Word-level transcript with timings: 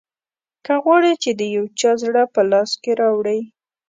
که 0.65 0.73
غواړې 0.83 1.13
چې 1.23 1.31
د 1.39 1.41
یو 1.55 1.65
چا 1.79 1.91
زړه 2.03 2.23
په 2.33 2.41
لاس 2.51 2.71
راوړې. 2.99 3.39